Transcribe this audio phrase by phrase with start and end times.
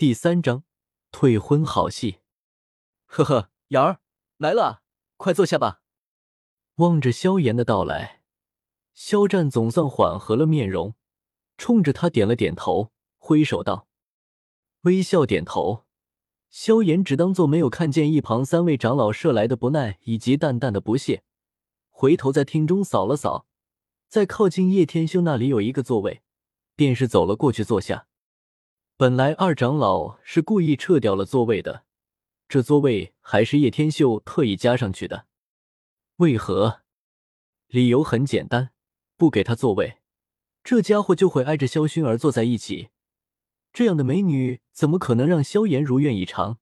[0.00, 0.64] 第三章
[1.12, 2.20] 退婚好戏。
[3.04, 4.00] 呵呵，瑶儿
[4.38, 4.80] 来了，
[5.18, 5.82] 快坐下吧。
[6.76, 8.22] 望着萧炎的到来，
[8.94, 10.94] 肖战总算缓和了面容，
[11.58, 13.88] 冲着他点了点头，挥手道
[14.88, 15.84] ：“微笑点头。”
[16.48, 21.24] 萧炎只当做没有看见一旁三位长老射来的不耐以及淡淡的不屑，
[21.90, 23.46] 回头在厅中扫了扫，
[24.08, 26.22] 在靠近叶天修那里有一个座位，
[26.74, 28.06] 便是走了过去坐下。
[29.00, 31.84] 本来二长老是故意撤掉了座位的，
[32.50, 35.24] 这座位还是叶天秀特意加上去的。
[36.16, 36.82] 为何？
[37.68, 38.72] 理由很简单，
[39.16, 40.00] 不给他座位，
[40.62, 42.90] 这家伙就会挨着萧薰儿坐在一起。
[43.72, 46.58] 这样的美女怎么可能让萧炎如愿以偿？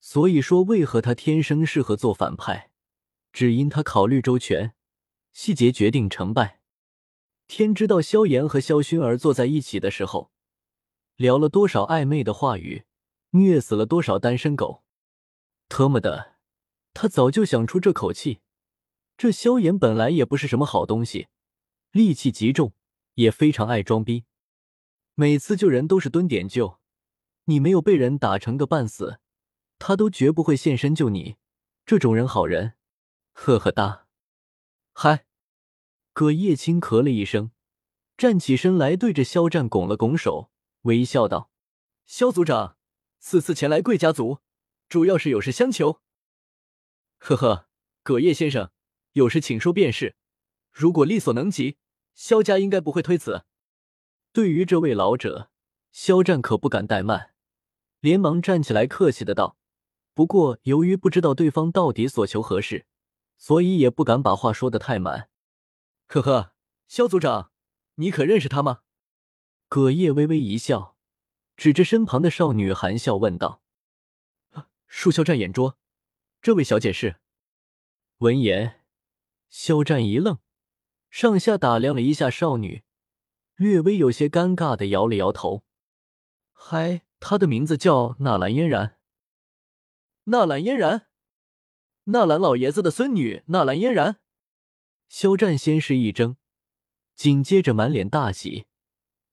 [0.00, 2.70] 所以说，为何他天生适合做反派？
[3.30, 4.72] 只因他考虑周全，
[5.34, 6.62] 细节决定成败。
[7.46, 10.32] 天知道萧炎和萧薰儿坐在一起的时候。
[11.22, 12.82] 聊了多少暧昧的话语，
[13.30, 14.82] 虐死了多少单身狗！
[15.68, 16.34] 特么的，
[16.94, 18.40] 他早就想出这口气。
[19.16, 21.28] 这萧炎本来也不是什么好东西，
[21.92, 22.72] 戾气极重，
[23.14, 24.24] 也非常爱装逼。
[25.14, 26.80] 每次救人都是蹲点救，
[27.44, 29.20] 你没有被人打成个半死，
[29.78, 31.36] 他都绝不会现身救你。
[31.86, 32.74] 这种人好人，
[33.32, 34.08] 呵呵哒。
[34.92, 35.24] 嗨，
[36.12, 37.52] 葛叶青咳了一声，
[38.16, 40.48] 站起身来，对着肖战拱了拱手。
[40.82, 41.50] 微笑道
[42.06, 42.76] ：“萧族长，
[43.18, 44.38] 此次前来贵家族，
[44.88, 46.00] 主要是有事相求。
[47.18, 47.68] ”“呵呵，
[48.02, 48.70] 葛叶先生，
[49.12, 50.16] 有事请说便是。
[50.72, 51.78] 如果力所能及，
[52.14, 53.44] 萧家应该不会推辞。”
[54.32, 55.50] 对于这位老者，
[55.92, 57.34] 肖战可不敢怠慢，
[58.00, 59.56] 连忙站起来客气的道
[60.14, 62.86] ：“不过由于不知道对方到底所求何事，
[63.36, 65.28] 所以也不敢把话说的太满。
[66.08, 66.54] ”“呵呵，
[66.88, 67.52] 萧族长，
[67.94, 68.80] 你可认识他吗？”
[69.74, 70.98] 葛叶微微一笑，
[71.56, 73.62] 指着身旁的少女含笑问道
[74.86, 75.78] ：“恕肖战眼拙，
[76.42, 77.16] 这位小姐是？”
[78.20, 78.82] 闻言，
[79.48, 80.40] 肖战一愣，
[81.08, 82.82] 上下打量了一下少女，
[83.56, 85.64] 略微有些尴尬的摇了摇头
[86.52, 88.98] ：“嗨，她的名字叫纳兰嫣然。”
[90.24, 91.06] 纳兰嫣然，
[92.04, 94.20] 纳兰老爷子的孙女纳兰嫣然。
[95.08, 96.36] 肖战先是一怔，
[97.14, 98.66] 紧接着满脸大喜。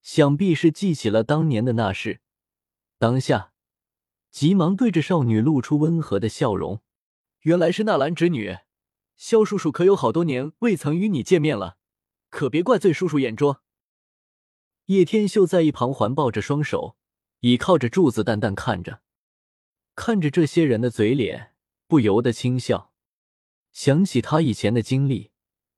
[0.00, 2.20] 想必是记起了当年的那事，
[2.98, 3.52] 当下
[4.30, 6.82] 急忙对着少女露出温和的笑容。
[7.42, 8.58] 原来是纳兰侄女，
[9.16, 11.78] 萧叔叔可有好多年未曾与你见面了，
[12.30, 13.62] 可别怪罪叔叔眼拙。
[14.86, 16.96] 叶天秀在一旁环抱着双手，
[17.40, 19.02] 倚靠着柱子，淡淡看着，
[19.94, 21.54] 看着这些人的嘴脸，
[21.86, 22.92] 不由得轻笑，
[23.72, 25.30] 想起他以前的经历，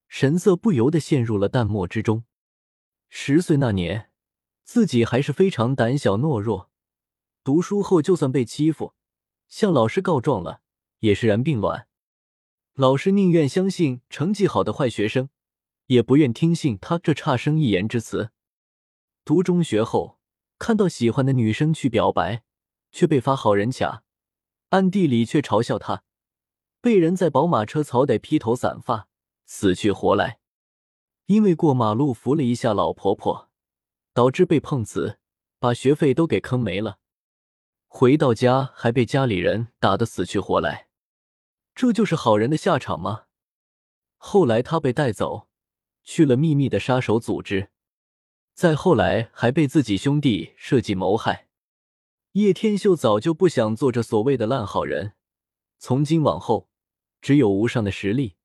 [0.08, 2.24] 神色不由得陷入了淡漠之中。
[3.08, 4.09] 十岁那年。
[4.72, 6.70] 自己还是非常胆小懦弱，
[7.42, 8.94] 读书后就算被欺负，
[9.48, 10.60] 向老师告状了
[11.00, 11.88] 也是然并卵。
[12.74, 15.28] 老师宁愿相信成绩好的坏学生，
[15.86, 18.30] 也不愿听信他这差生一言之词。
[19.24, 20.20] 读中学后，
[20.56, 22.44] 看到喜欢的女生去表白，
[22.92, 24.04] 却被发好人卡，
[24.68, 26.04] 暗地里却嘲笑他，
[26.80, 29.08] 被人在宝马车槽得披头散发，
[29.46, 30.38] 死去活来。
[31.26, 33.49] 因为过马路扶了一下老婆婆。
[34.12, 35.18] 导致被碰瓷，
[35.58, 36.98] 把学费都给坑没了。
[37.86, 40.88] 回到家还被家里人打得死去活来，
[41.74, 43.24] 这就是好人的下场吗？
[44.16, 45.48] 后来他被带走，
[46.04, 47.70] 去了秘密的杀手组织，
[48.54, 51.48] 再后来还被自己兄弟设计谋害。
[52.32, 55.14] 叶天秀早就不想做这所谓的烂好人，
[55.78, 56.68] 从今往后，
[57.20, 58.36] 只有无上的实力、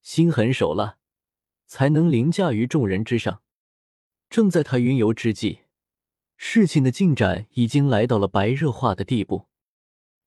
[0.00, 0.96] 心狠手辣，
[1.66, 3.42] 才能凌驾于众人之上。
[4.34, 5.60] 正在他云游之际，
[6.36, 9.46] 事情的进展已经来到了白热化的地步。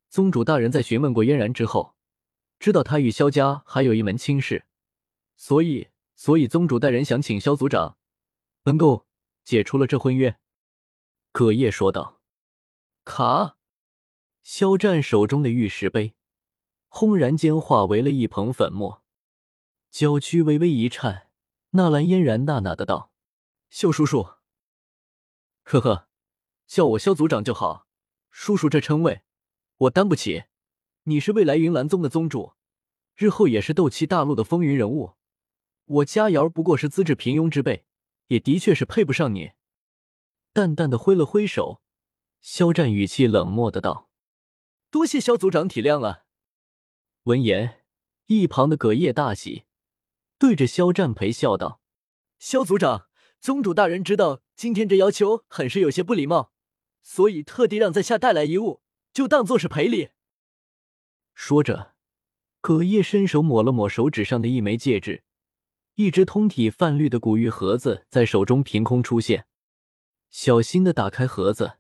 [0.08, 1.94] 宗主大人在询问过嫣然之后，
[2.58, 4.64] 知道他与萧家还有一门亲事，
[5.36, 7.98] 所以，所以宗主大人想请萧族长
[8.64, 9.06] 能够
[9.44, 10.38] 解除了这婚约。
[11.34, 12.22] 葛叶说道。
[13.04, 13.58] 卡，
[14.42, 16.14] 萧战手中的玉石杯
[16.88, 19.04] 轰然间化为了一捧粉末，
[19.92, 21.28] 娇躯微微一颤，
[21.72, 23.12] 纳兰嫣然呐呐的道。
[23.70, 24.30] 萧叔叔，
[25.64, 26.08] 呵呵，
[26.66, 27.86] 叫我萧族长就好。
[28.32, 29.24] 叔叔这称谓
[29.78, 30.46] 我担不起。
[31.04, 32.54] 你是未来云岚宗的宗主，
[33.16, 35.16] 日后也是斗气大陆的风云人物。
[35.86, 37.86] 我佳瑶不过是资质平庸之辈，
[38.28, 39.52] 也的确是配不上你。
[40.54, 41.82] 淡淡的挥了挥手，
[42.42, 44.10] 肖战语气冷漠的道
[44.90, 46.26] ：“多谢肖族长体谅了。”
[47.24, 47.86] 闻言，
[48.28, 49.66] 一旁的葛叶大喜，
[50.38, 51.82] 对着肖战陪笑道
[52.40, 53.07] ：“肖族长。”
[53.40, 56.52] 宗主大人知道今天这要求很是有些不礼貌，
[57.02, 58.82] 所以特地让在下带来一物，
[59.14, 60.10] 就当做是赔礼。
[61.34, 61.94] 说着，
[62.62, 65.24] 葛叶伸手抹了抹手指上的一枚戒指，
[65.96, 69.46] 一只通体泛绿的古玉盒子在手中凭空出现。
[70.30, 71.78] 小心的打开盒子，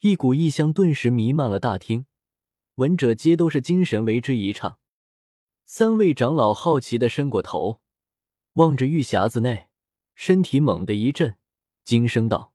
[0.00, 2.06] 一股异香顿时弥漫了大厅，
[2.76, 4.78] 闻者皆都是精神为之一畅。
[5.64, 7.80] 三位长老好奇的伸过头，
[8.54, 9.66] 望着玉匣子内，
[10.16, 11.36] 身体猛地一震，
[11.84, 12.54] 惊声道：“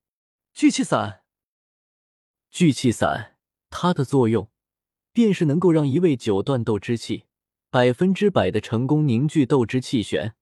[0.52, 1.22] 聚气散！
[2.50, 3.38] 聚气散，
[3.70, 4.50] 它的作用
[5.14, 7.28] 便是能够让一位九段斗之气
[7.70, 10.34] 百分之百的成功凝聚斗之气旋。”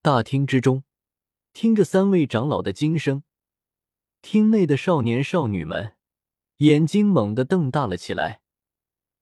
[0.00, 0.84] 大厅之中，
[1.52, 3.22] 听着三位长老的惊声。
[4.22, 5.96] 厅内的少年少女们
[6.56, 8.40] 眼睛猛地瞪大了起来，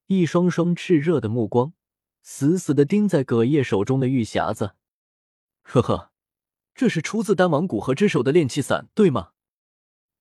[0.07, 1.73] 一双双炽热的目光
[2.21, 4.75] 死死的盯在葛叶手中的玉匣子。
[5.63, 6.10] 呵呵，
[6.73, 9.31] 这是出自丹王古河之手的炼气散，对吗？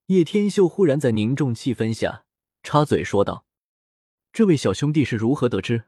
[0.07, 2.25] 叶天秀忽然在凝重气氛下
[2.63, 3.47] 插嘴说道
[4.33, 5.85] ：“这位小兄弟是如何得知？”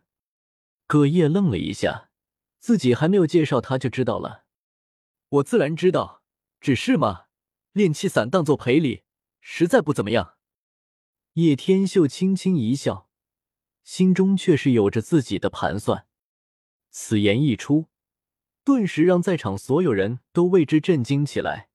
[0.86, 2.10] 葛叶愣了一下，
[2.58, 4.44] 自己还没有介绍他就知道了。
[5.28, 6.22] 我自然知道，
[6.60, 7.26] 只是嘛。
[7.72, 9.02] 炼气散当做赔礼，
[9.40, 10.34] 实在不怎么样。
[11.32, 13.08] 叶天秀轻轻一笑，
[13.82, 16.06] 心中却是有着自己的盘算。
[16.90, 17.86] 此言一出，
[18.64, 21.68] 顿时让在场所有人都为之震惊起来。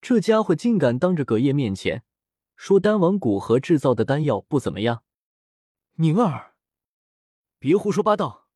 [0.00, 2.04] 这家伙竟敢当着葛叶面前
[2.56, 5.04] 说丹王古河制造的丹药不怎么样！
[5.96, 6.54] 宁儿，
[7.58, 8.48] 别胡说八道！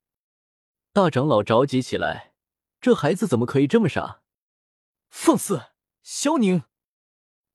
[0.91, 2.33] 大长老着急起来，
[2.81, 4.21] 这孩子怎么可以这么傻？
[5.09, 5.67] 放肆！
[6.03, 6.63] 萧宁，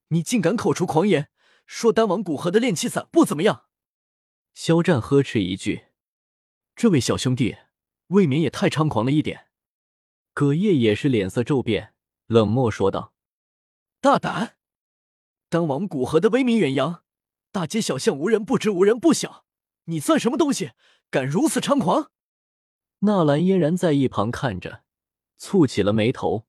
[0.09, 1.29] 你竟敢口出狂言，
[1.65, 3.65] 说丹王古河的炼气散不怎么样？
[4.53, 5.85] 肖战呵斥一句
[6.75, 7.57] ：“这位小兄弟，
[8.07, 9.47] 未免也太猖狂了一点。”
[10.33, 11.93] 葛叶也是脸色骤变，
[12.25, 13.13] 冷漠说道
[14.01, 14.57] ：“大胆！
[15.47, 17.03] 丹王古河的威名远扬，
[17.51, 19.45] 大街小巷无人不知，无人不晓。
[19.85, 20.71] 你算什么东西，
[21.11, 22.09] 敢如此猖狂？”
[22.99, 24.83] 纳兰嫣然在一旁看着，
[25.39, 26.47] 蹙起了眉头，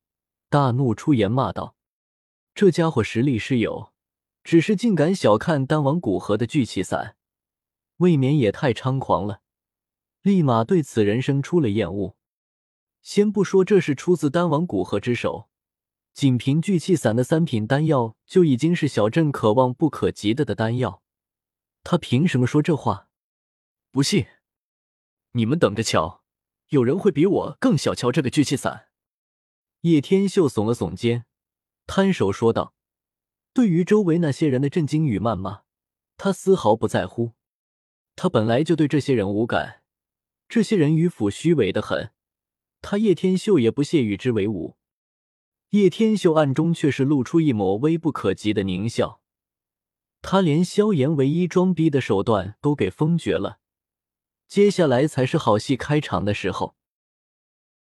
[0.48, 1.76] 大怒出言骂道。
[2.54, 3.92] 这家伙实力是有，
[4.42, 7.16] 只是竟敢小看丹王古河的聚气散，
[7.98, 9.42] 未免也太猖狂了。
[10.22, 12.16] 立马对此人生出了厌恶。
[13.04, 15.50] 先不说这是出自丹王古河之手，
[16.14, 21.02] 仅凭聚气散的三品丹药就已经是小镇可望不可及的的丹药，
[21.82, 23.10] 他凭什么说这话？
[23.92, 24.26] 不信，
[25.32, 26.24] 你们等着瞧，
[26.68, 28.88] 有人会比我更小瞧这个聚气散。
[29.82, 31.26] 叶天秀耸了耸肩。
[31.86, 32.74] 摊手说道
[33.52, 35.64] ：“对于周围那些人的震惊与谩骂，
[36.16, 37.34] 他丝毫不在乎。
[38.16, 39.82] 他本来就对这些人无感，
[40.48, 42.12] 这些人迂腐虚伪的很，
[42.86, 44.76] 他叶天秀也不屑与之为伍。”
[45.72, 49.22] 叶天秀暗中却是露出一抹微不可及的狞笑。
[50.20, 53.58] 他连萧炎唯一装逼的手段都给封绝了，
[54.46, 56.76] 接下来才是好戏开场的时候。